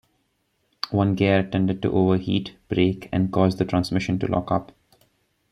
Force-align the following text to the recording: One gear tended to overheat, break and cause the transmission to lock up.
One 0.89 1.13
gear 1.13 1.43
tended 1.47 1.83
to 1.83 1.91
overheat, 1.91 2.55
break 2.69 3.07
and 3.11 3.31
cause 3.31 3.57
the 3.57 3.65
transmission 3.65 4.17
to 4.17 4.27
lock 4.31 4.51
up. 4.51 4.71